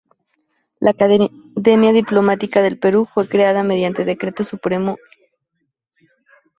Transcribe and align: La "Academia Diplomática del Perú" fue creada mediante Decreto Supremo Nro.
La 0.79 0.89
"Academia 1.53 1.93
Diplomática 1.93 2.63
del 2.63 2.79
Perú" 2.79 3.07
fue 3.13 3.29
creada 3.29 3.61
mediante 3.61 4.03
Decreto 4.03 4.43
Supremo 4.43 4.93
Nro. 4.93 5.01